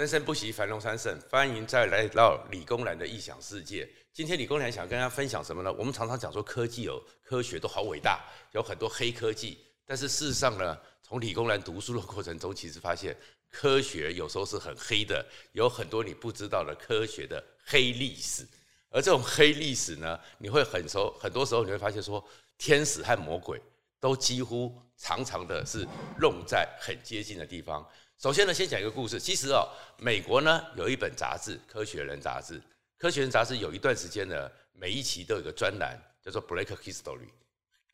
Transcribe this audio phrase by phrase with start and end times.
[0.00, 1.20] 生生不息，繁荣昌盛。
[1.28, 3.86] 欢迎再来到理工男的异想世界。
[4.14, 5.70] 今天理工男想跟大家分享什么呢？
[5.74, 8.18] 我们常常讲说科技有科学都好伟大，
[8.52, 9.58] 有很多黑科技。
[9.84, 13.14] 但是事实上呢，从理工男读书的过程中，其实发现
[13.50, 18.48] 科学有时候是很黑的，有很多你不知道的科学的黑历史。
[18.88, 23.60] 而这种黑历史呢，你会很熟，很多时候你会发现说，天使和魔鬼
[24.00, 25.86] 都几乎常常的是
[26.18, 27.86] 弄在很接近的地方。
[28.20, 29.18] 首先呢，先讲一个故事。
[29.18, 29.66] 其实哦，
[29.96, 32.60] 美国呢有一本杂志《科学人》杂志，
[32.98, 37.30] 《科学人》杂志有一段时间呢，每一期都有一个专栏叫做 Black History，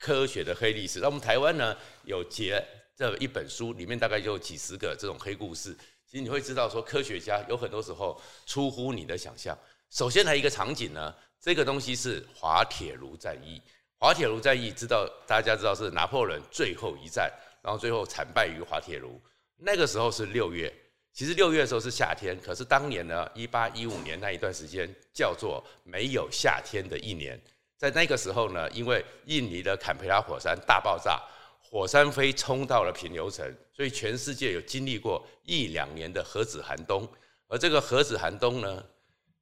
[0.00, 0.98] 科学的黑历史。
[0.98, 2.60] 那我们台湾呢有结
[2.96, 5.72] 这一本书，里面大概就有几十个这种黑故事。
[6.10, 9.56] 其实你会知道说，科学家有很多时候出乎你的想象。
[9.90, 13.62] 首先来一个场景呢，这个东西是滑铁卢战役。
[13.96, 19.22] 滑铁卢战役知道大家知道是拿破仑最后一战，然后最后惨败于滑铁卢。
[19.58, 20.72] 那个时候是六月，
[21.12, 27.40] 其实六月的时候是夏天，可是当年呢，一八一五年那一段时间叫做没有夏天的一年。
[27.78, 31.20] 在那个时候呢，因为印尼的坎培拉火山大爆炸，
[31.60, 37.08] 火山灰冲到了平流层，所以全世界有经历过一两年的核子寒冬。
[37.48, 38.84] 而这个核子寒冬呢，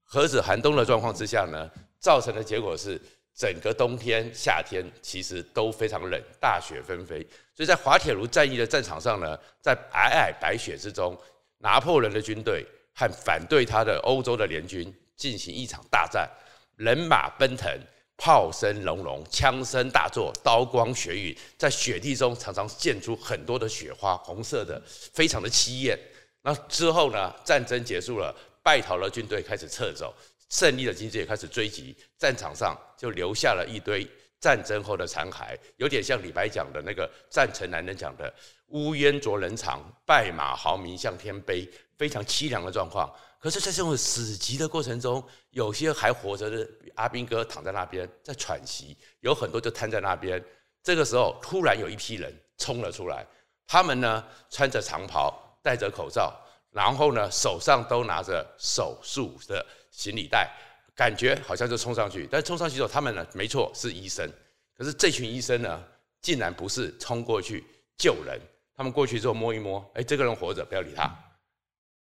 [0.03, 3.01] 核子寒冬的状况之下呢，造成的结果是。
[3.37, 7.21] 整个冬天、夏天其实都非常冷，大雪纷飞。
[7.55, 11.19] 所以在滑铁卢战役的战场上呢，在皑皑白雪之中，
[11.59, 16.31] 拿破仑的军队和反对他的欧洲的联军进行一场大战，
[16.77, 17.69] 人马奔腾，
[18.17, 24.81] 炮声隆隆，枪声大作，刀光血雨，在雪地中常常溅出很多的雪花，红色的，
[25.13, 25.99] 非常的凄艳。
[26.43, 30.15] 那之后呢，战争结束了，败逃的军队开始撤走。
[30.49, 34.07] 胜利的军队也开始追击，战场上就留下了一堆
[34.41, 38.33] 战争后的残骸，有点像李白讲的那个战城男人讲的
[38.69, 43.11] “乌烟灼人肠，败马号鸣向天悲”，非常凄凉的状况。
[43.41, 50.43] 可是，在这种死寂的过程中，有些还活着的阿兵哥躺在那边在喘息，有很多就瘫在那边。
[50.83, 53.27] 这个时候，突然有一批人冲了出来，
[53.67, 56.35] 他们呢穿着长袍，戴着口罩，
[56.71, 59.65] 然后呢手上都拿着手术的。
[59.97, 60.51] 行李袋，
[60.95, 64.29] 感觉好像就冲上去，但冲上去之后，他们呢，没错是医生，
[64.77, 65.83] 可是这群医生呢，
[66.21, 67.65] 竟然不是冲过去
[67.97, 68.41] 救人，
[68.75, 71.09] 他们过去之后摸一摸，哎，这个人活着，不要理他。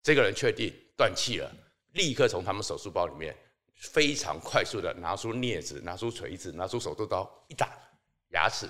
[0.02, 1.52] 这个人确定断气了，
[1.92, 3.36] 立刻从他们手术包里面
[3.74, 7.68] 非常快速的拿出镊子、拿出锤子、拿出手术刀，一打，
[8.30, 8.66] 牙齿，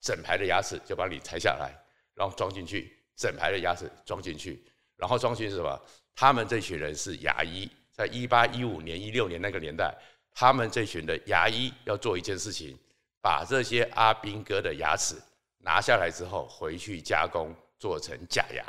[0.00, 1.72] 整排的牙齿就把你拆下来，
[2.12, 4.62] 然后装进去，整排的牙齿装进去，
[4.96, 5.80] 然后装进去是什么？
[6.16, 7.70] 他们这群人是牙医。
[7.94, 9.94] 在一八一五年、一六年那个年代，
[10.34, 12.76] 他们这群的牙医要做一件事情，
[13.22, 15.14] 把这些阿兵哥的牙齿
[15.58, 18.64] 拿下来之后，回去加工做成假牙。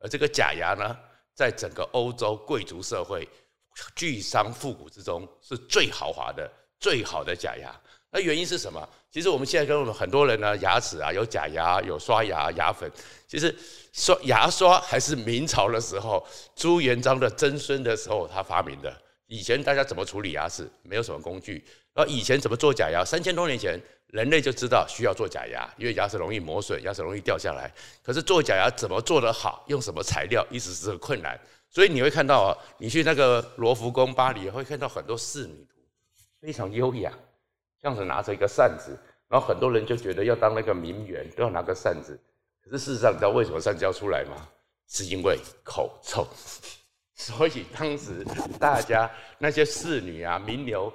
[0.00, 0.98] 而这个假牙呢，
[1.32, 3.26] 在整个欧洲贵族社会、
[3.94, 6.50] 巨商富贾之中，是最豪华的、
[6.80, 7.74] 最好的假牙。
[8.10, 8.88] 那原因是什么？
[9.10, 12.90] 其实我们现在跟我们很多人呢，牙齿啊有假牙，有刷牙、牙粉。
[13.26, 13.54] 其实
[13.96, 16.22] 刷牙刷还是明朝的时候
[16.54, 18.94] 朱元璋的曾孙的时候他发明的。
[19.26, 20.68] 以前大家怎么处理牙齿？
[20.82, 21.64] 没有什么工具。
[21.94, 23.02] 然后以前怎么做假牙？
[23.02, 27.72] 三千多年前人类就知道需要做假牙，因为牙齿容易磨损，牙齿容易掉下来。
[28.02, 29.64] 可是做假牙怎么做得好？
[29.68, 30.46] 用什么材料？
[30.50, 31.40] 一直是很困难。
[31.70, 35.80] 所以你会看到啊，你去那个罗浮宫巴黎会看到很多仕女图，
[36.42, 37.10] 非常优雅。
[37.80, 38.94] 这样子拿着一个扇子，
[39.26, 42.20] 然后很多人就觉得要当那个名媛都要拿个扇子。
[42.68, 44.48] 可是事实上，你知道为什么扇子要出来吗？
[44.88, 46.26] 是因为口臭。
[47.14, 48.24] 所以当时
[48.58, 50.92] 大家那些侍女啊、名流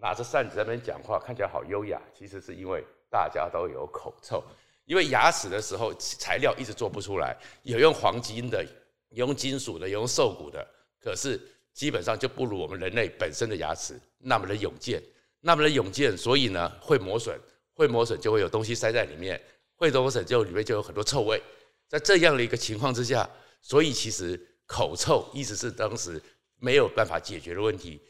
[0.00, 2.00] 拿着扇子在那边讲话，看起来好优雅。
[2.16, 4.44] 其实是因为大家都有口臭。
[4.84, 8.62] 因为牙齿的时候材料一直做不出来，有用黄金的，
[9.08, 10.64] 有用金属的，有用兽骨的，
[11.00, 11.40] 可是
[11.72, 15.02] 基本上就不如我们人类本身的牙齿那么的勇健。
[15.40, 17.38] 那么的勇健，所以呢会磨损，
[17.72, 19.40] 会磨损就会有东西塞在里面，
[19.84, 21.40] 会磨损就里面就有很多臭味。
[21.88, 23.28] 在这样的一个情况之下，
[23.60, 26.20] 所以其实口臭一直是当时
[26.58, 28.00] 没有办法解决的问题。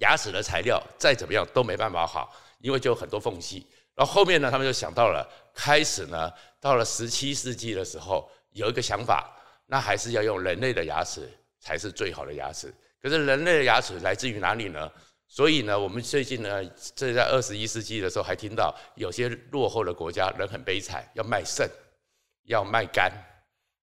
[0.00, 3.66] 牙齿的材料再怎么样都没办法好，因为就有很多缝隙。
[3.94, 9.36] 然后后面呢，他们就想到了，开始呢到了十七世纪的时候，有一个想法，
[9.66, 11.28] 那还是要用人类的牙齿
[11.60, 12.72] 才是最好的牙齿。
[13.02, 14.90] 可是人类的牙齿来自于哪里呢？
[15.30, 16.64] 所以呢，我们最近呢，
[16.96, 21.70] 这在二十一世纪的时候，还听到有些落后的国家人很悲惨，要卖肾，
[22.44, 23.12] 要卖肝。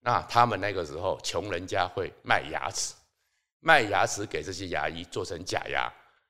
[0.00, 2.94] 那他们那个时候，穷人家会卖牙齿，
[3.60, 5.88] 卖牙齿给这些牙医做成假牙，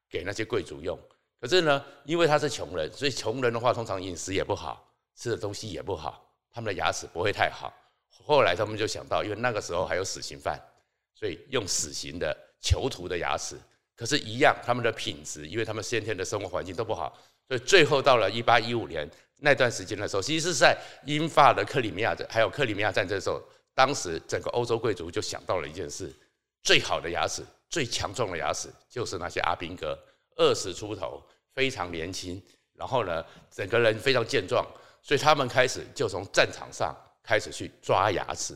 [0.09, 0.99] 给那些贵族用。
[1.41, 7.73] 可是呢，因为他是穷人，所以穷人的话，通常饮食也不好，吃的东西也不好，他们的牙齿不会太好。
[8.09, 10.61] 后来他们就想到，因为那个时候还有死刑犯，
[11.15, 13.57] 所以用死刑的囚徒的牙齿。
[13.97, 19.09] 可是，一样，他们的品质，因为他们先天的生活环境都不好，所以最后到了一八一五年
[19.39, 20.77] 那段时间的时候，其实是在
[21.07, 23.43] 英法的克里米亚战，还有克里米亚战争的时候，
[23.75, 26.13] 当时整个欧洲贵族就想到了一件事：
[26.63, 29.99] 最好的牙齿、最强壮的牙齿，就是那些阿兵哥，
[30.37, 31.23] 二十出头，
[31.55, 32.43] 非常年轻，
[32.75, 34.67] 然后呢，整个人非常健壮，
[35.01, 38.55] 所以他们开始就从战场上开始去抓牙齿。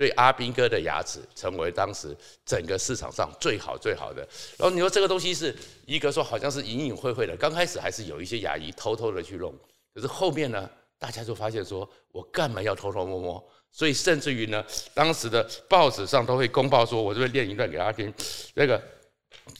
[0.00, 2.16] 所以阿兵哥的牙齿成为当时
[2.46, 4.26] 整个市场上最好最好的。
[4.56, 5.54] 然后你说这个东西是
[5.84, 9.54] 一个说好像是隐隐晦晦的，刚开始还是有一些牙医偷偷的去弄，
[9.94, 13.50] 可是后面呢，大家就发现说我干嘛要偷偷摸摸？
[13.70, 14.64] 所以甚至于呢，
[14.94, 18.10] 当时的报纸上都会公报说，我这边念一段给大家听，
[18.54, 18.82] 那个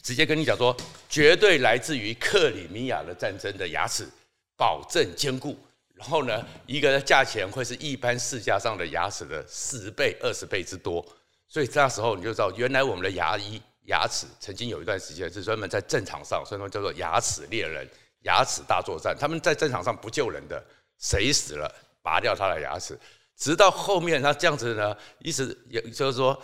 [0.01, 0.75] 直接跟你讲说，
[1.07, 4.09] 绝对来自于克里米亚的战争的牙齿，
[4.57, 5.55] 保证坚固。
[6.01, 11.05] 然后呢，一个价钱会是一般市价上的牙齿的十倍、二十倍之多，
[11.47, 17.87] 所以那时候你就知道，原来我们的牙医牙齿曾经有一段时间是专门在战场上，所以说叫做牙齿猎人、
[18.23, 19.15] 牙齿大作战。
[19.17, 20.61] 他们在战场上不救人的，
[20.97, 21.71] 谁死了
[22.01, 22.97] 拔掉他的牙齿。
[23.37, 26.37] 直到后面他这样子呢，意思也就是说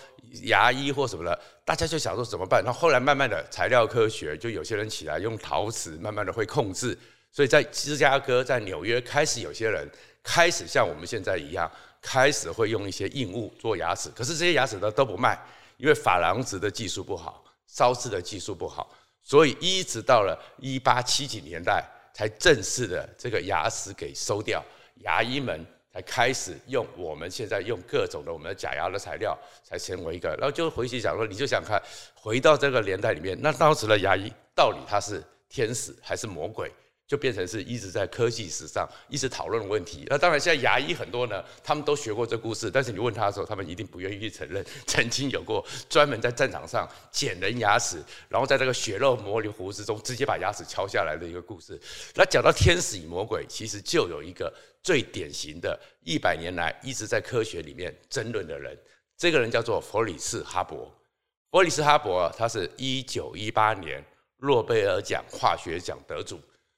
[0.44, 2.63] 牙医或什么的，大家就想说怎么办？
[2.63, 6.95] 然后后来慢慢的材料科学，就有些人起来用陶瓷，慢慢的会控制。
[7.38, 9.88] 所以在芝加哥、在纽约，开始有些人
[10.24, 14.10] 开始像我们现在一样，开始会用一些硬物做牙齿。
[14.16, 15.39] 可是这些牙齿呢都不卖，
[15.78, 18.92] 因为珐琅质的技术不好，烧制的技术不好，
[19.22, 24.66] 所以一直到了一八七几年代，才正式的这个牙齿给收掉，
[25.04, 25.63] 牙医们
[25.94, 30.30] 才开始用我们现在用各种的我们的假牙的材料，才成为一个。
[30.40, 31.80] 然后就回去讲说，你就想看，
[32.16, 36.74] 回到这个年代里面，那当时的牙医到底他是天使还是魔鬼？
[37.07, 40.06] 就变成是一直在科技史上一直讨论的问题。
[40.09, 51.80] 那当然，现在牙医很多呢，他们都学过这故事，但是你问他的时候，他们一定不愿意去承认 曾经有过专门在战场上捡人牙齿，然后在这个血肉模糊之中直接把牙齿敲下来的一个故事。
[52.13, 58.77] 那讲到天使与魔鬼，其实就有一个最典型的，一百年来一直在科学里面争论的人，
[59.15, 60.94] 这个人叫做弗里斯哈伯。
[61.51, 64.04] 弗里斯哈伯，他是一九一八年
[64.39, 66.38] 诺贝尔奖化学奖得主。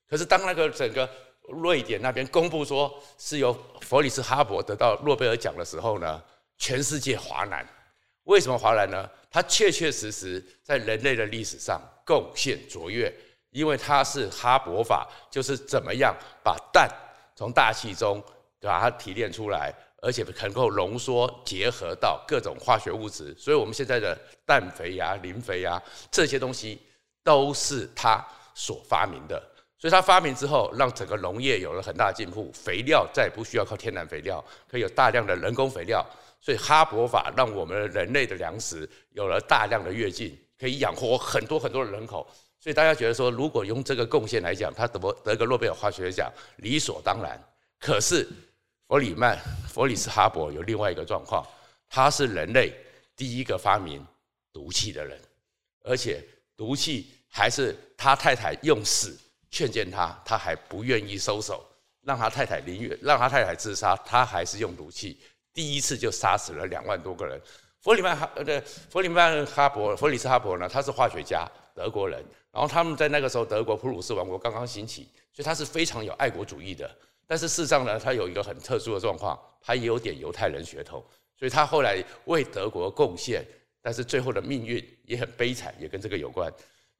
[0.09, 1.07] 可是当那个整个
[1.49, 6.21] 瑞典那边公布说是由弗里斯哈伯得到诺贝尔奖的时候呢，
[6.57, 7.67] 全世界哗然。
[8.23, 9.09] 为什么哗然呢？
[9.31, 13.11] 他确确实实在人类的历史上贡献卓越，
[13.51, 16.87] 因为他是哈伯法，就是怎么样把氮
[17.35, 18.23] 从大气中
[18.59, 23.35] 把它提炼出来，而且能够浓缩结合到各种化学物质。
[23.37, 24.15] 所以我们现在的
[24.45, 25.81] 氮肥呀、磷肥呀
[26.11, 26.79] 这些东西
[27.23, 28.23] 都是他
[28.53, 29.41] 所发明的。
[29.79, 36.05] 所以他发明之后，让整个农业有了很大的进步，肥料再也不需要靠天然肥料，可以有大量的人工肥料。
[36.41, 42.27] 所以哈勃法让我们人类的粮食有了大量的跃进，可以养活很多很多的人口。
[42.59, 47.41] 所以大家觉得说，如果用这个贡献来讲，他得得个诺贝尔化学奖理所当然。
[47.79, 48.27] 可是
[48.85, 49.39] 弗里曼
[49.69, 51.41] 弗里斯哈勃有另外一个状况，
[51.89, 52.73] 他是人类
[53.15, 54.05] 第一个发明
[54.51, 55.17] 毒气的人，
[55.83, 56.21] 而且
[56.57, 59.17] 毒气还是他太太用死。
[59.51, 61.65] 劝谏他，他还不愿意收手，
[62.03, 65.19] 让他太太宁愿让他太太自杀，他还是用毒气，
[65.53, 67.39] 第一次就杀死了两万多个人。
[67.81, 76.89] 弗里曼哈呃，弗里曼哈伯弗里斯哈伯呢，他是化学家，德国人，然后他们在那个时候德国普鲁士王国刚刚兴起，所以他是非常有爱国主义的。
[77.25, 81.01] 但是事实上呢，他有一个很特殊的状况，他也有点犹太人血统，
[81.37, 83.45] 所以他后来为德国贡献，
[83.81, 86.51] 但是最后的命运也很悲惨，也跟这个有关。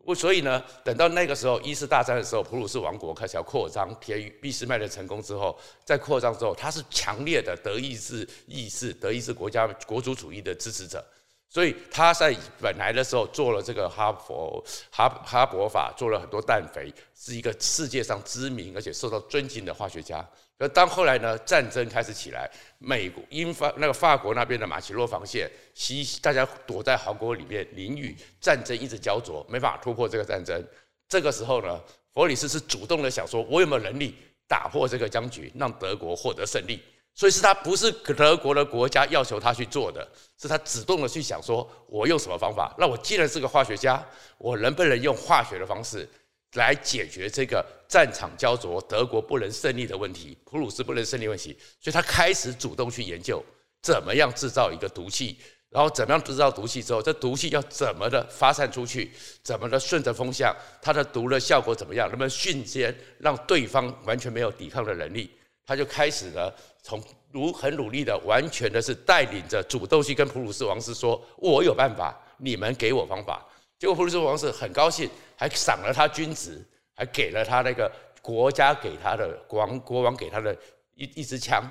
[0.06, 11.06] 我所以呢，等到那个时候，一次大战的时候，普鲁士王国开始要扩张，铁与俾斯麦的成功之后，在扩张之后，他是强烈的德意志意识、德意志国家国族主义的支持者，
[11.48, 20.28] 所以他在本来的时候做了这个哈佛哈哈伯法，做了很多氮肥，是一个世界上知名而且受到尊敬的化学家。
[20.60, 22.50] 而当后来呢，战争开始起来，
[22.80, 30.62] 美国英法那个法国那边的马奇诺防线，西大家躲在壕沟里面淋雨，战争一直焦灼，没法突破这个战争。
[31.08, 31.82] 这个时候呢，
[32.14, 34.14] 弗里斯是主动的想说，我有没有能力
[34.50, 36.84] 打破这个僵局，让德国获得胜利？
[37.16, 40.06] 所以是他不是德国的国家要求他去做的，
[40.38, 42.76] 是他主动的去想说，我用什么方法？
[42.78, 44.06] 那我既然是个化学家，
[44.38, 46.08] 我能不能用化学的方式？
[46.54, 53.44] 来解决这个战场焦灼、德国不能胜利的问题，普鲁士不能胜利问题，所以他开始主动去研究
[53.82, 55.38] 怎么样制造一个毒气，
[55.70, 59.12] 然后怎么样制造毒气之后，这毒气要怎么的发散出去，
[59.44, 65.30] 怎么的顺着风向，它的毒的效果怎么样，能不能瞬间让对方完全没有抵抗的能力，
[65.66, 66.52] 他就开始呢
[66.82, 67.00] 从
[67.32, 73.46] 如很努力的，完全的是带领着，主动去跟普鲁士王室说：“我有办法，你们给我方法。”
[73.80, 76.62] 结果普鲁士王室很高兴，还赏了他军职，
[76.94, 77.90] 还给了他那个
[78.22, 80.54] 国家给他的国王国王给他的
[80.96, 81.64] 一一支枪，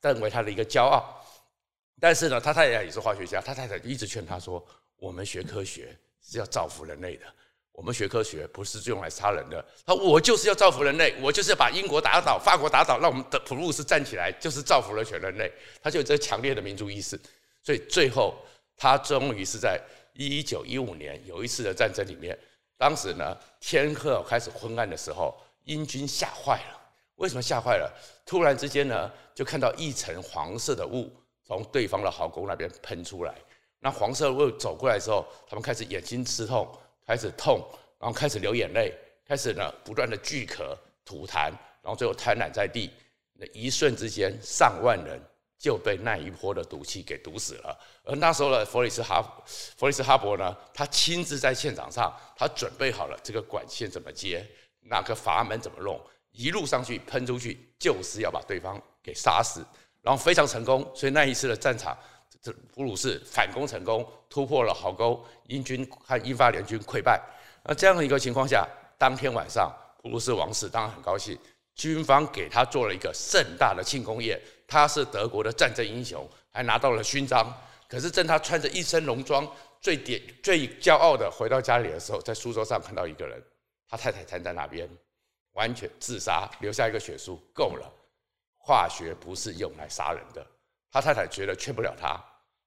[0.00, 1.20] 认为他的一个骄傲。
[1.98, 4.64] 但是呢，他太太也是化学家，他太太一直劝他说
[4.96, 7.26] ：“我们学科学是要造福人类的。”
[7.72, 9.62] 我们学科学不是用来杀人的。
[9.84, 15.52] 他说我就是要造福人类，我就是要把英国打倒，法国打倒，让我们的普鲁士站起来，就是造福了全人类。
[15.82, 17.20] 他就有这强烈的民族意识，
[17.62, 18.34] 所以最后
[18.78, 19.78] 他终于是在
[20.16, 22.38] 一九一五年有一次的战争里面，
[22.76, 26.80] 当时呢天黑开始昏暗的时候，英军吓坏了。
[27.16, 27.92] 为什么吓坏了？
[28.24, 31.10] 突然之间呢，就看到一层黄色的雾
[31.44, 33.34] 从对方的壕沟那边喷出来。
[33.80, 36.68] 那黄色雾走过来之后，他们开始眼睛刺痛。
[37.06, 37.64] 开始痛，
[38.00, 38.92] 然后开始流眼泪，
[39.24, 42.90] 开始呢不断的剧咳、吐痰，然后最后瘫软在地。
[43.34, 45.20] 那一瞬之间，上万人
[45.58, 47.78] 就被那一波的毒气给毒死了。
[48.04, 49.22] 而那时候的弗里斯哈
[49.76, 54.46] 弗里斯哈伯呢，他亲自在现场上，他准备好了这个管线怎么接，
[54.82, 56.00] 那个阀门怎么弄，
[56.32, 59.64] 一路上去喷出去，就是要把对方给杀死。
[60.02, 61.96] 然后非常成功，所以那一次的战场。
[62.42, 67.20] 这普鲁士反攻成功，突破了壕沟，英军和英法联军溃败。
[67.64, 68.64] 那这样的一个情况下，
[68.96, 71.36] 当天晚上，普鲁士王室当然很高兴，
[71.74, 74.40] 军方给他做了一个盛大的庆功宴。
[74.66, 77.46] 他是德国的战争英雄，还拿到了勋章。
[77.88, 79.46] 可是正他穿着一身戎装，
[79.80, 83.40] 最点最骄傲的回到家里的时候，在书桌上看到一个人，
[83.88, 84.88] 他太太站在那边，
[85.52, 87.88] 完全自杀，留下一个血书：够了，
[88.56, 90.44] 化学不是用来杀人的。
[90.90, 92.20] 他太太觉得劝不了他，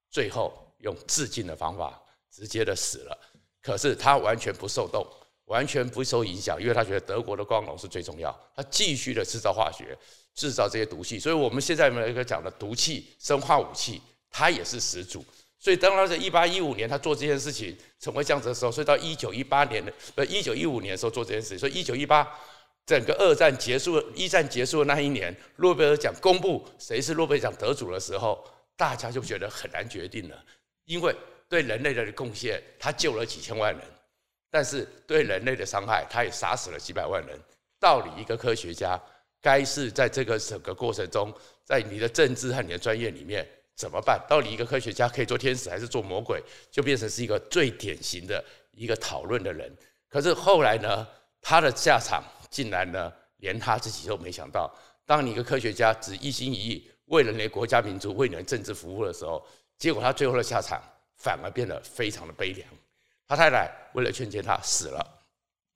[0.08, 3.18] 最后用自尽的方法直接的死了。
[3.60, 5.06] 可是他完全不受动，
[5.44, 8.34] 完全不受影响，因为他觉得德国的光荣是最重要。
[8.56, 9.98] 他继续的制造化学，
[10.34, 11.18] 制造这些毒气。
[11.18, 15.24] 所以我们现在每一个讲的毒气、生化武器，它也是始祖。
[15.58, 22.26] 所以当他在一八一五年他做这件事情成为这样子的时候，所以到一九一八年的呃一九一五年的时候做这件事情，所以一九一八。
[22.86, 28.42] 整个二战结束，一战结束的那一年，诺贝尔奖公布谁是诺贝尔奖得主的时候，
[28.76, 30.44] 大家就觉得很难决定了，
[30.86, 31.14] 因为
[31.48, 33.84] 对人类的贡献，他救了几千万人，
[34.50, 37.38] 但是对人类的伤害，他也杀死了几百万人。
[37.78, 39.00] 到底一个科学家
[39.40, 41.32] 该是在这个整个过程中，
[41.64, 44.20] 在你的政治和你的专业里面怎么办？
[44.28, 46.42] 到底一个科学家可以做天使还是做魔鬼？
[46.70, 49.74] 就变成是一个最典型的一个讨论的人。
[50.08, 51.06] 可是后来呢，
[51.40, 52.22] 他的下场。
[52.50, 54.68] 竟然呢，连他自己都没想到，
[55.06, 59.40] 当你一个科学家只一心一意为了你的国家民族、为你的政治服务的时候，
[59.78, 60.82] 结果他最后的下场
[61.14, 62.68] 反而变得非常的悲凉。
[63.28, 65.19] 他太太为了劝谏他死了，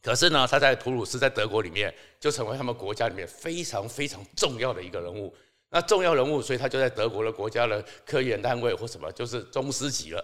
[0.04, 5.34] 可是呢，他在普鲁士在德国里面就成为他们国家里面非常非常重要的一个人物。
[5.70, 10.22] 那重要人物，所以他就在德国的国家的科研单位或什么就是宗师级了。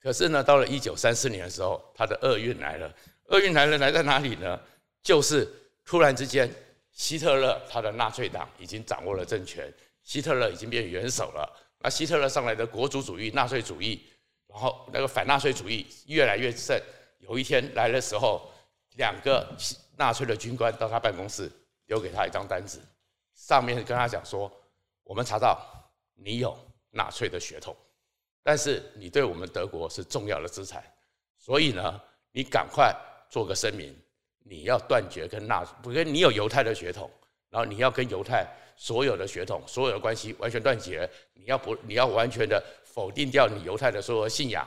[0.00, 2.94] 可是呢，到了一九三四年的时候，他的厄运来了。
[3.26, 4.58] 厄运来了，来在哪里呢？
[5.02, 5.46] 就是。
[5.88, 6.52] 突然之间，
[6.90, 11.48] 希特勒他的纳粹党已经掌握了政权，希特勒已经变元首了。
[11.78, 14.02] 那希特勒上来的国族主义、纳粹主义，
[14.48, 16.76] 然后那个反纳粹主义越来越盛。
[17.20, 18.52] 有一天来的时候，
[18.96, 19.48] 两个
[19.96, 21.50] 纳粹的军官到他办公室，
[21.86, 22.80] 留给他一张单子，
[23.34, 24.52] 上面跟他讲说
[25.04, 25.64] ：“我们查到
[26.14, 26.54] 你有
[26.90, 27.74] 纳粹的血统，
[28.42, 30.84] 但是你对我们德国是重要的资产，
[31.38, 32.00] 所以呢，
[32.32, 32.94] 你赶快
[33.30, 33.96] 做个声明。”
[34.48, 37.10] 你要断绝跟纳，不跟你有犹太的血统，
[37.50, 41.10] 然后你要跟犹太所有的血统、所有的关系完全断绝。
[41.34, 44.64] 你要不，你要完全的否定掉你犹太的所有信仰。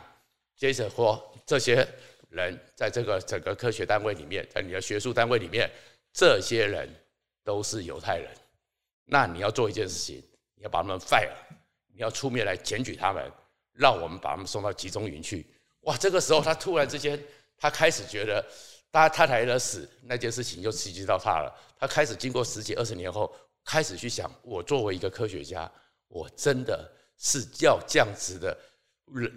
[0.58, 1.88] 接着说，这些
[2.30, 5.70] 人在这个整个科学单位里面，在你的学术单位里面，
[6.14, 6.90] 这些人
[7.44, 8.32] 都是犹太人。
[9.06, 10.24] 那你要做一件事情，
[10.56, 11.34] 你要把他们 fire，
[11.94, 13.32] 你要出面来检举他们，
[13.74, 15.46] 让我们把他们送到集中营去。
[15.82, 17.22] 哇，这个时候他突然之间，
[17.58, 18.46] 他开始觉得。
[18.92, 21.56] 他太太的死那件事情就刺激到他了。
[21.78, 23.32] 他开始经过十几二十年后，
[23.64, 25.72] 开始去想：我作为一个科学家，
[26.08, 28.58] 我真的是要这样子的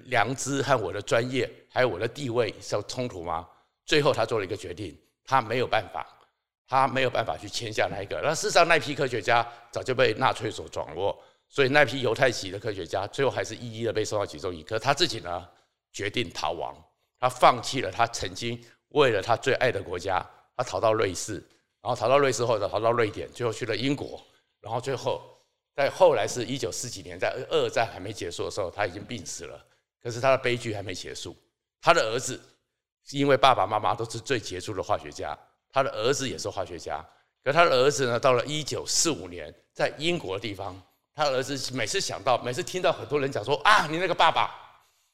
[0.05, 3.49] 良知和我的专业还有我的地位是要冲突吗？
[3.85, 6.07] 最后他做了一个决定，他没有办法，
[6.67, 8.21] 他没有办法去签下那一个。
[8.23, 14.65] 那事实上，那批科学家早就被纳粹所掌握，所以那批犹太籍的科学家最后还是一一的被送到集中营。
[14.65, 15.49] 可他自己呢，
[15.93, 16.75] 决定逃亡，
[17.19, 18.63] 他放弃了他曾经。
[18.89, 20.23] 为了他最爱的国家，
[20.55, 21.37] 他逃到瑞士，
[21.81, 24.23] 然后逃到瑞士后，逃到瑞典，最后去了英国，
[24.61, 25.32] 然后最后
[25.75, 29.65] 在后来是一九四几年，在二战还没结束的时候，他已经病死了。
[30.03, 31.37] 可是他的悲剧还没结束，
[31.81, 32.41] 他的儿子
[33.11, 35.39] 因为爸爸妈妈都是最杰出的化学家，
[35.71, 37.05] 他的儿子也是化学家。
[37.45, 40.81] 可他的儿子呢，到了一九四五年，在英国的地方
[41.15, 44.51] 他儿子每次想到，每次听到很多人讲说啊，你那个爸爸，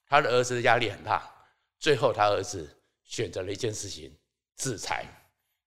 [0.06, 1.30] 他的儿子的压力很大。
[1.78, 2.68] 最后，他儿子
[3.04, 4.12] 选择了一件事情，
[4.56, 5.06] 自裁，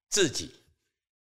[0.08, 0.52] 自己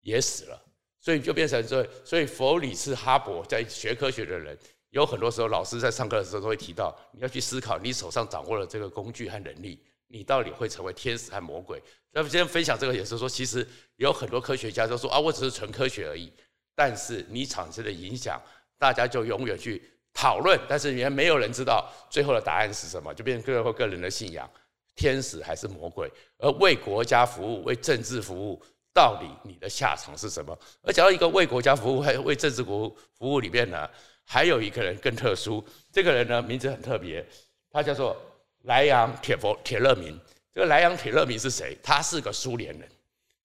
[0.01, 0.59] 也死了。
[1.01, 4.57] 所以就变成说，所以佛里是哈勃在学科学的人，
[4.91, 11.81] 有很多时候老师在上课的时候都会提到，你要去思考，你手上掌握了这个工具和能力，你到底会成为天使和魔鬼。
[12.11, 16.31] 那么今天分享这个也是说，其实有很多科学家都说啊，我只是纯科学而已。
[16.75, 18.41] 但是你产生的影响，
[18.77, 19.81] 大家就永远去
[20.13, 24.49] 讨论，但是也没有人知道最后的答案是什么，就变成个人个人的信仰。
[24.95, 26.11] 天使还是魔鬼？
[26.37, 28.61] 而为国家服务、为政治服务，
[28.93, 30.57] 到底你的下场是什么？
[30.81, 33.89] 而讲到一个为国家服务、还为政治服服务里面呢，
[34.25, 35.63] 还有一个人更特殊。
[35.91, 37.25] 这个人呢，名字很特别，
[37.69, 38.15] 他叫做
[38.63, 40.19] 莱昂铁佛铁勒民。
[40.53, 41.77] 这个莱昂铁勒民是谁？
[41.81, 42.89] 他是个苏联人，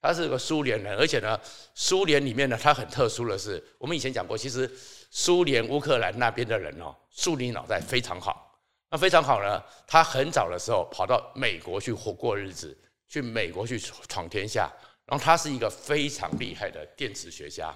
[0.03, 1.41] 他是个苏联人，而且呢，
[1.75, 4.69] 苏联里面呢，他很特殊的是，我们以前讲过，其实
[5.11, 8.59] 苏联乌克兰那边的人哦，树立脑袋非常好。
[8.91, 12.76] 那非常好呢，他很早的时候跑到美国去活过日子，
[13.09, 14.69] 去美国去闯天下。
[15.07, 17.75] 然后他是一个非常厉害的电磁学家，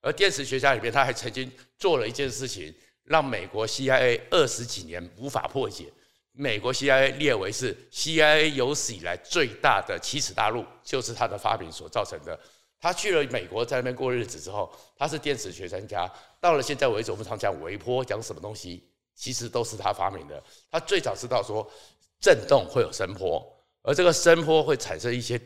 [0.00, 2.74] 而电磁学家里面他还曾经做了一件事情，
[3.04, 5.92] 让美国 CIA 二十几年无法破解。
[6.32, 12.38] 美国 CIA 列为是 CIA 有史以来最大的奇耻大辱，就是他的发明所造成的。
[12.80, 16.10] 他去了美国，在那边过日子之后，他是电磁学专家。
[16.40, 18.88] 到了现在为止，我们常讲微波，讲什么东西？
[19.14, 20.42] 其实都是他发明的。
[20.70, 21.70] 他最早知道说
[22.18, 23.46] 震动会有声波，
[23.82, 25.40] 而这个声波会产生一些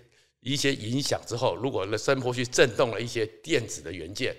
[0.53, 4.35] 一些影响之后，如果那声波去震动了一些电子的元件，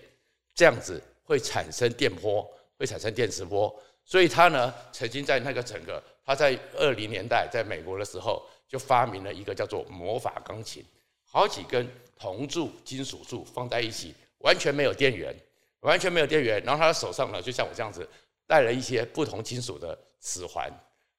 [0.56, 3.74] 这样子会产生电波，会产生电磁波。
[4.06, 10.84] 所以他呢，曾经在那个整个他在二零年代在美国的时候，就发明了一个叫做魔法钢琴，
[11.26, 11.88] 好几根
[12.18, 15.36] 铜柱、金属柱放在一起，完全没有电源，
[15.82, 16.64] 完全没有电源。
[16.64, 18.08] 然后他的手上呢，就像我这样子。
[18.50, 20.72] 带了一些不同金属的齿环，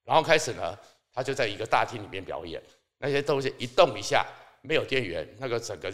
[0.02, 0.74] 然后开始呢，
[1.12, 2.58] 他就在一个大厅里面表演。
[2.96, 4.26] 那些东西一动一下，
[4.62, 5.92] 没有电源，那个整个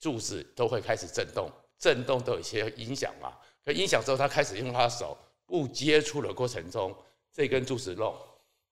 [0.00, 3.32] 柱子都会开始震动，震动都有些影响嘛。
[3.64, 6.94] 可影响之后，他开始用他的手不接触的过程中，
[7.32, 8.14] 这根柱子弄，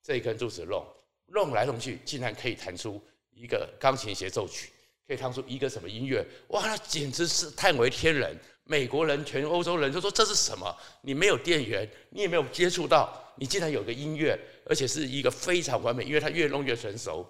[0.02, 0.85] 这根柱子弄，
[1.26, 4.70] 弄来弄去，竟然可以弹出一个钢琴协奏曲，
[5.06, 6.26] 可以弹出一个什么音乐？
[6.48, 8.37] 哇，那简直是叹为天人。
[8.64, 10.76] 美国人、全欧洲人都说，这是什么？
[11.02, 17.28] 你没有电源，你也没有接触到，你竟然有个音乐，而且是一个非常完美，因为它越弄越成熟，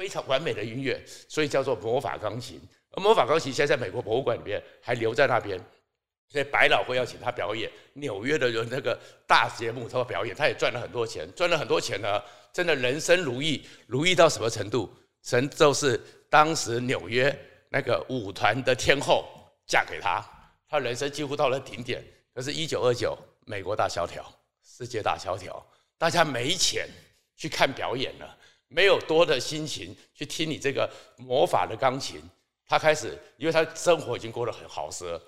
[0.00, 2.58] 非常完美的音乐，所以叫做魔法钢琴。
[2.92, 5.60] 而魔法钢琴现在在美国博物馆里面还留在那边，
[6.26, 12.18] 所以百老汇要请他表演，纽约的有那个大节目他表演，他也赚了很多钱，赚了很多钱呢，
[12.50, 14.90] 真的人生如意，如意到什么程度？
[15.22, 19.28] 神就是当时纽约那个舞团的天后
[19.66, 20.24] 嫁给他。
[20.66, 22.02] 他人生几乎到了顶点，
[22.34, 24.24] 可是，一九二九，美国大萧条，
[24.64, 25.62] 世界大萧条，
[25.98, 26.88] 大家没钱
[27.36, 28.38] 去看表演了，
[28.70, 32.18] 没有多的心情去听你这个魔法的钢琴。
[32.66, 35.20] 他开始，因为他生活已经过得很豪奢，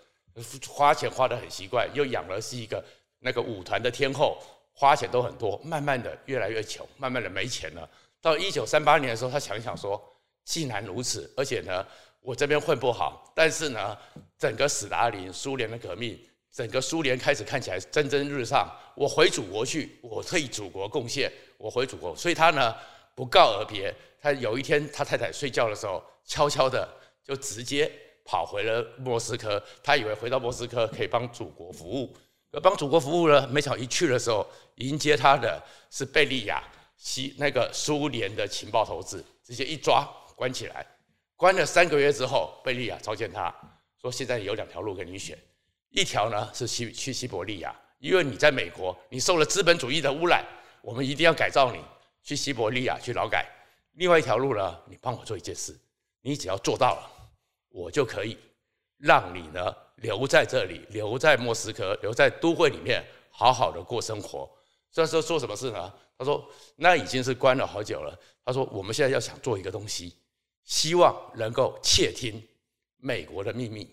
[0.67, 2.83] 花钱花得很习惯，又养了是一个
[3.19, 7.87] 那个舞团的天后，花钱都很多，慢慢的越来越穷，慢慢的没钱了。
[8.23, 10.03] 到一九三八年的时候，他想一想说，
[10.45, 11.87] 既然如此，而且呢。
[12.25, 13.99] 我这边混不好，但是呢，
[14.39, 16.17] 整个史达林苏联的革命，
[16.53, 18.73] 整个苏联开始看起来蒸蒸日上。
[18.95, 21.29] 我回祖国去，我替祖国贡献，
[21.59, 22.15] 我回祖国。
[22.15, 22.77] 所以他呢
[23.15, 26.89] 不告而别，他有一天他太太睡觉的时候，悄悄的
[27.25, 27.91] 就直接
[28.25, 29.63] 跑回了莫斯科。
[29.83, 32.17] 他以为回到莫斯科可以帮祖国服务，
[32.53, 34.47] 而帮祖国服务呢，没想一去的时候，
[34.77, 36.63] 迎接他的是贝利亚
[36.97, 40.87] 西那个苏联的情报头子，直接一抓关起来。
[41.37, 43.53] 关了三个月之后，贝利亚召见他
[44.01, 45.37] 说：“现在有两条路给你选，
[45.91, 50.45] 一条呢是西去西伯利亚，因为你在美国，你受了资本主义的污染，
[50.81, 51.81] 我们一定要改造你，
[52.23, 53.47] 去西伯利亚去劳改。
[53.93, 55.79] 另外一条路呢，你帮我做一件事，
[56.21, 57.11] 你只要做到了，
[57.69, 58.39] 我就可以
[58.97, 64.51] 让你呢留在这里，留在莫斯科，留在都会里面，好好的过生活。
[64.91, 65.93] 这时候做什么事呢？
[66.17, 68.19] 他说那已经是关了好久了。
[68.45, 70.17] 他说我们现在要想做一个东西。”
[70.65, 72.41] 希望能够窃听
[72.99, 73.93] 美国的秘密，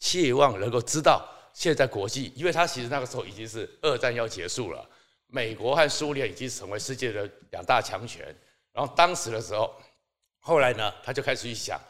[0.00, 4.90] 希望能够知道现在国际，因为他其实那个时候已经是二战要结束了，
[5.30, 8.24] 美国和苏联已经成为世界的两大强权。
[8.72, 9.74] 然后当时的时候，
[10.38, 11.80] 后来呢，他就开始去想，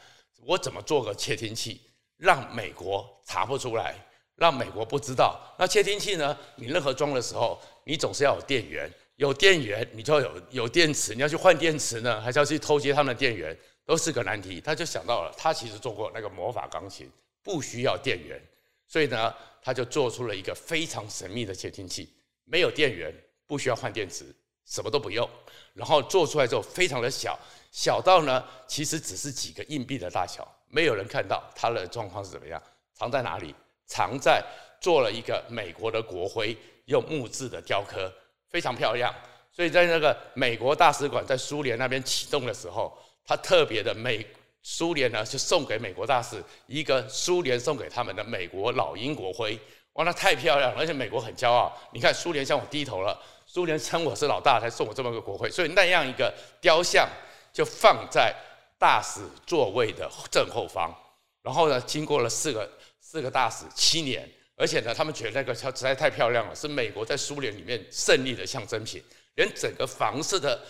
[0.45, 1.81] 我怎么做个窃听器，
[2.17, 3.95] 让美国查不出来，
[4.35, 5.39] 让美国不知道。
[5.57, 13.57] 那窃听器呢，你任何装的时候，你总是要有电源，有电源你就要有有电池，你要去换电池呢，还是要去偷接他们的电源？
[13.83, 17.11] 都是个难题，他就想到了，他其实做过那个魔法钢琴，
[17.43, 18.39] 不需要电源，
[18.87, 22.13] 所以呢，他就做出了一个非常神秘的窃听器，
[22.45, 23.13] 没有电源，
[23.51, 24.23] 不需要换电池，
[24.65, 25.29] 什么都不用。
[25.73, 27.37] 然后做出来之后非常的小，
[27.69, 32.61] 小到呢其实只是几个硬币的大小，没有人看到它的状况是怎么样。
[32.93, 33.53] 藏在哪里？
[33.85, 34.41] 藏在
[34.79, 38.09] 做了一个美国的国徽，用木质的雕刻，
[38.49, 39.13] 非常漂亮。
[39.51, 44.25] 所以在那个美国大使馆在苏联那边启动的时候，他特别的美
[44.61, 49.59] 苏联呢就送给美国大使一个苏联送给他们的美国老鹰国徽，
[49.93, 51.77] 哇，那太漂亮了，而且美国很骄傲。
[51.91, 57.09] 你看苏联向我低头了，苏联称我是老大才送我这么个国徽，所以那样一个雕像
[57.51, 58.33] 就放在
[58.79, 60.93] 大使座位的正后方。
[61.41, 69.03] 然后呢，经过了四个四个大使七年，而且呢，他们觉得那个实在太漂亮了，是美国在苏联里面胜利的象征品。
[69.35, 70.61] 连整个房子的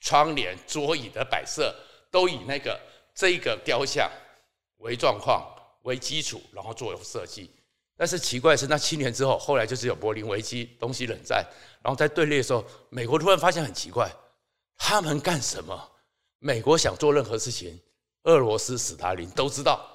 [0.00, 1.74] 窗帘、桌椅的摆设
[2.10, 2.80] 都以那个
[3.14, 4.10] 这个雕像
[4.78, 5.46] 为状况
[5.82, 7.50] 为基础，然后做设计。
[8.00, 11.46] 但是奇怪的是，那七年之后，后来就是有柏林危机、东西冷战，
[11.82, 14.10] 然后在对立的时候，美国突然发现很奇怪，
[14.78, 15.78] 他们干什么？
[16.38, 17.78] 美国想做任何事情，
[18.22, 19.86] 俄罗斯史达林都知道，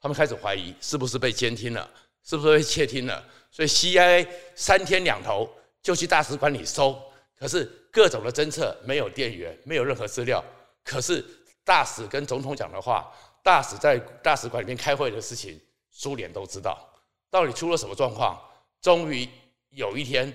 [0.00, 1.86] 他们开始怀疑是不是被监听了，
[2.24, 5.46] 是不是被窃听了，所以 CIA 三天两头
[5.82, 6.98] 就去大使馆里搜。
[7.38, 10.42] 可是各种的侦测没有电源，没有任何资料。
[10.82, 11.22] 可是
[11.62, 16.89] 大使跟总统讲的话，大使在大使馆里面开会的事情，苏联都知道。
[17.30, 18.38] 到底出了什么状况？
[18.80, 19.28] 终于
[19.70, 20.32] 有一天，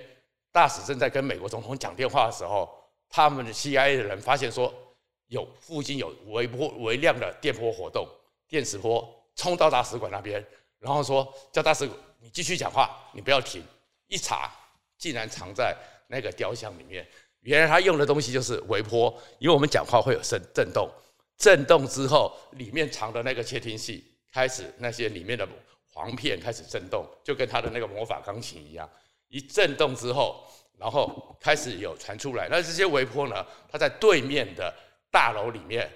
[0.52, 2.70] 大使正在跟美国总统讲电话的时候，
[3.10, 4.74] 他们的 CIA 的人发现说，
[5.28, 8.08] 有附近有微波微量的电波活动，
[8.48, 10.46] 电磁波冲到大使馆那边，
[10.80, 13.64] 然后说叫大使你继续讲话，你不要停。
[14.08, 14.52] 一查，
[14.98, 15.76] 竟然藏在。
[16.08, 17.04] 那个雕像里面，
[17.40, 20.88] 原来他用的东西就是微波，因为我们讲话会有声震动，
[21.36, 25.50] 震动之后，里面藏的那个窃听器开始那些里面的
[25.96, 28.88] 簧片开始震动，就跟他的那个魔法钢琴一样，
[29.30, 30.46] 一震动之后，
[30.78, 32.50] 然后开始有传出来。
[32.52, 34.74] 那这些微波呢，它在对面的
[35.10, 35.90] 大楼里面，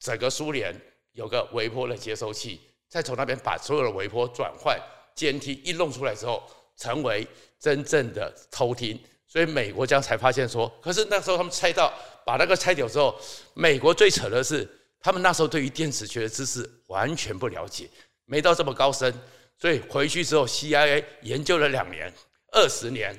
[0.00, 0.74] 整个苏联
[1.12, 4.76] 有个微波的接收器，再从那边把所有的微波转换
[5.14, 6.42] 监听一弄出来之后，
[6.76, 7.24] 成为
[7.60, 9.00] 真正的偷听。
[9.28, 11.92] 所以美国这样才发现说，可是那时候他们猜到
[12.24, 13.16] 把那个拆掉之后，
[13.54, 17.88] 美国最扯的是，他们那时候对于电磁学的知识完全不了解，
[18.26, 19.12] 没到这么高深，
[19.58, 22.12] 所以回去之后，CIA 研究了两年、
[22.52, 23.16] 二十年，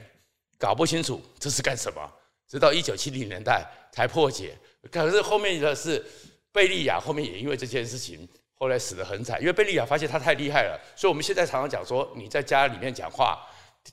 [0.60, 2.14] 搞不清楚这是干什么，
[2.48, 4.56] 直到一九七零年代才破解。
[4.92, 6.06] 可是后面的是
[6.52, 13.44] 贝利亚，后面也因为这件事情，后来死得很惨，因为贝利亚发现他太厉害了，所以我们现在常常讲说，你在家里面讲话。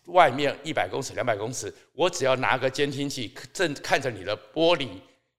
[0.07, 4.89] 外面一百公尺、两百公尺，我只要拿个监听器，正看着你的玻璃，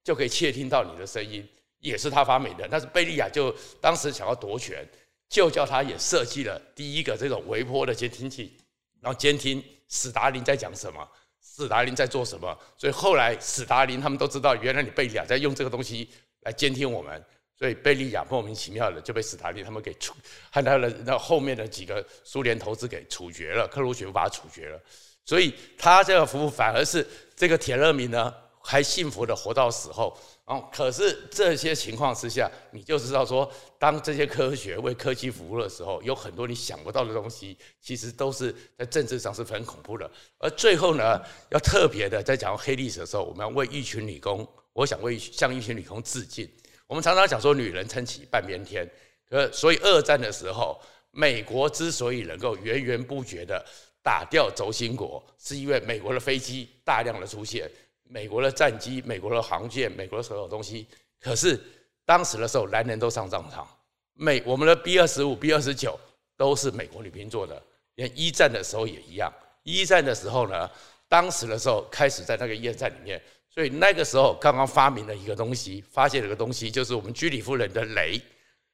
[0.01, 1.45] 就可以窃听到你的声音，
[1.79, 2.65] 也是他发明的。
[2.71, 4.87] 但是贝利亚就当时想要夺权，
[5.29, 8.55] 就叫他也设计了第一个这种微波的监听器，
[9.01, 11.07] 然后监听史达林在讲什么，
[11.41, 12.57] 史达林在做什么。
[12.77, 16.09] 所以后来史达林他们都知道，原来你贝利亚在用这个东西
[16.41, 17.23] 来监听我们。
[17.57, 20.13] 所以贝利亚莫名其妙的就被史达林他们给处，
[20.51, 24.77] 和他的那后面的几个苏联头子给处决了，克鲁雪夫把他处决了。
[25.23, 28.33] 所以他这个服务反而是这个铁勒民呢
[28.65, 30.17] 还幸福的活到死后。
[30.43, 33.49] 然后可是这些情况之下，你就知道说，
[33.79, 40.09] 当这些科学为科技服务的时候，有很多你想不到的东西，其实都是在政治上是很恐怖的。
[40.39, 46.49] 而最后呢，要特别的在讲黑历史的时候，我们要为一群理工，我想为向一群理工致敬。
[46.87, 48.87] 我们常常讲说，女人撑起半边天。
[49.29, 53.65] 呃，所以二战的时候，美国之所以能够源源不绝地
[54.03, 57.67] 打掉轴心国，是因为美国的飞机大量的出现，
[58.07, 60.87] 美国的战机、美国的航舰、美国的所有东西。
[61.19, 61.59] 可是
[62.05, 63.67] 当时的时候，男人都上战场，
[64.13, 65.99] 美我们的 B 二十五、B 二十九
[66.37, 67.61] 都是美国女兵做的。
[67.95, 69.31] 连一战的时候也一样。
[69.63, 70.69] 一战的时候呢，
[71.07, 73.21] 当时的时候开始在那个夜战里面。
[73.49, 78.21] 所以那个时候刚刚发明了一个东西，发现了一个东西，就是我们居里夫人的雷。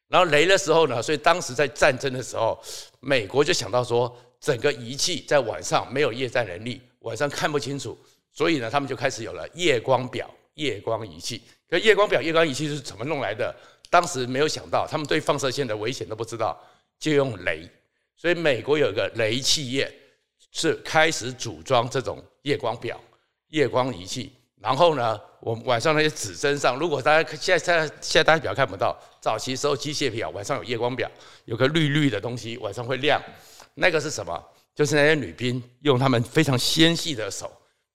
[0.07, 2.59] 然后雷的时候呢，所以当时在战争的时候，
[2.99, 7.95] 美国就想到说，整个仪器在晚上没有夜战能力，晚上看不清楚，
[8.31, 11.41] 所以呢，他们就开始有了夜光表、夜光仪器。
[11.69, 13.55] 可夜光表、夜光仪器是怎么弄来的？
[13.89, 16.57] 当时没有想到，他们对放射线的危险都不知道，
[16.97, 17.69] 就用雷。
[18.15, 19.91] 所以美国有一个雷企业
[20.51, 22.99] 是开始组装这种夜光表、
[23.49, 24.31] 夜光仪器。
[24.61, 31.09] 然后呢，我们晚上那些指针上，如果大家现在现在现在大家表看不到，早期时候机械表晚上有夜光表，
[31.45, 33.21] 有个绿绿的东西晚上会亮，
[33.73, 34.41] 那个是什么？
[34.75, 37.51] 就是那些女兵用她们非常纤细的手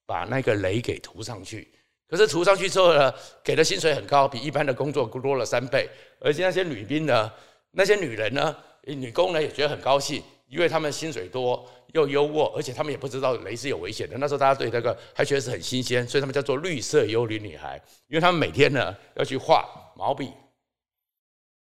[0.07, 1.69] 把那个雷给涂上去。
[2.09, 5.91] 可是涂上去之后呢，给的薪水很高，比一般的工作多了三倍。
[6.21, 7.31] 而且那些女兵呢，
[7.73, 14.17] 那些女人呢，女工呢也觉得很高兴，因为他们薪水多又优渥，而且他们也不知道雷是有危险的。
[14.19, 20.31] 那时候大家对这个还觉得是很新鲜，所以他们叫做绿色幽灵女孩，因为他们每天呢要去画毛笔，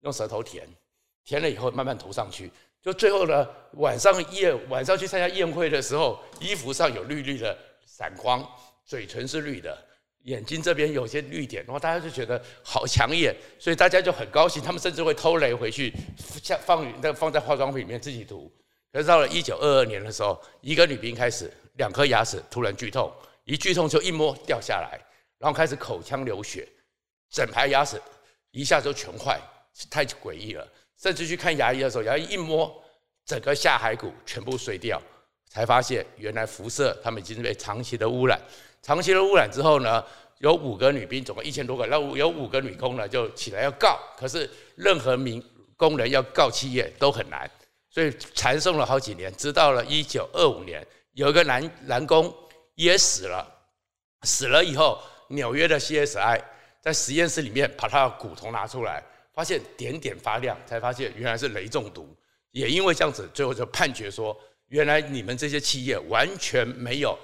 [0.01, 0.67] 用舌头填，
[1.23, 2.51] 填了以后慢慢涂上去，
[2.81, 7.57] 就最后呢晚上宴晚上去参加宴会的时候，衣服上有绿绿的
[7.95, 8.43] 闪光，
[8.83, 9.77] 嘴唇是绿的。
[10.23, 14.63] 眼睛这边有些绿点，然后大家就觉得好抢眼，所以大家就很高兴。
[14.63, 15.93] 他们甚至会偷雷回去，
[16.41, 18.51] 像放那放在化妆品里面自己涂。
[18.91, 24.99] 可是到了一九二二年的时候，一个女兵开始两颗牙齿突然剧痛，一剧痛就一摸掉下来，
[25.37, 26.67] 然后开始口腔流血，
[27.29, 28.01] 整排牙齿
[28.51, 29.39] 一下就全坏，
[29.91, 30.67] 太诡异了。
[30.97, 32.73] 甚至去看牙医的时候，牙医一摸，
[33.25, 34.99] 整个下颌骨全部碎掉，
[35.53, 38.41] 才发现原来辐射他们已经被长期的污染。
[38.81, 40.03] 长期的污染之后呢，
[40.39, 43.99] 有五个女兵，总共一千多个，然后有五个女工呢，就起来要告。
[44.17, 45.41] 可是任何民
[45.77, 47.49] 工人要告企业都很难，
[47.87, 49.31] 所以缠讼了好几年。
[49.35, 52.33] 直到了一九二五年，有一个男男工
[52.73, 53.47] 也死了，
[54.23, 56.41] 死了以后，纽约的 CSI
[56.81, 62.11] 在实验室里面把他的骨头拿出来，发现点点发亮，才发现原来是雷中毒。
[62.51, 64.37] 也因为这样子，最后就判决说，
[64.69, 67.17] 原来你们这些企业完全没有。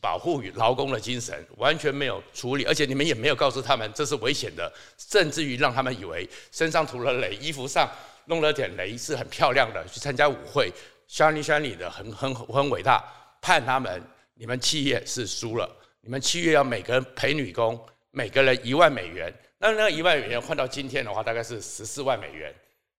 [0.00, 7.86] 保护与劳工的精神完全没有处理，而且你们也没有告诉他们这是危险的，甚至于让他们以为身上涂了雷，衣服上
[8.24, 10.72] 弄了点雷是很漂亮的，去参加舞会
[11.10, 13.04] ，shiny shiny 的很很很伟大。
[13.42, 14.02] 判他们，
[14.32, 17.78] 你们企业是输了，你们企业要每个人赔女工
[18.12, 22.50] 每个人一万美元，那那一万美元换到今天的话大概是十四万美元，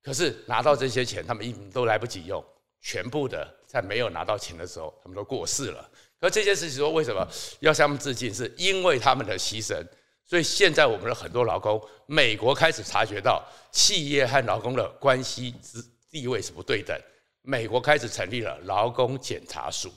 [0.03, 2.45] 可是拿到这些钱他们一都来不及用，
[2.81, 5.89] 全部的在没有拿到钱的时候他们都过世了。
[6.19, 7.27] 而这件事情说，为什么
[7.61, 8.33] 要向他们致敬？
[8.33, 9.83] 是因为他们的牺牲。
[10.23, 16.97] 所以现在我们的很多劳工，美国开始察觉到企业和劳工的关系之地位是不对等。
[17.41, 19.91] 美国开始成立了劳工检查署、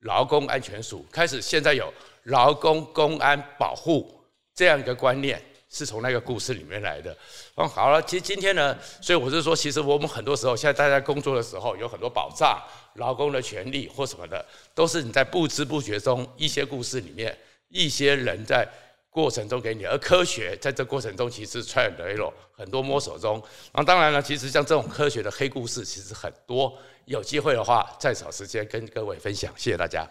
[0.00, 1.92] 劳工安全署，开始现在有
[2.24, 4.22] 劳工公安保护
[4.54, 5.42] 这样一个观念。
[5.70, 7.16] 是从那个故事里面来的。
[7.54, 12.60] 哦，好了，其实今天呢，所以我是说，其实我们很多时候，现在大家工作的时候，有很多保障，
[12.94, 18.68] 劳工的权利或什么的，都是你在不知不觉中一些故事里面，一些人在
[19.08, 23.42] 过程中给你，而科学在这过程中其实 trial and error 很多摸索中。
[23.72, 29.52] 那当然了，其实像这种科学的黑故事其实很多，有机会的话再找时间跟各位分享。
[29.56, 30.08] 谢谢大家。